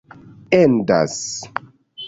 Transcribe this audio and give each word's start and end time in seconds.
endas 0.63 1.21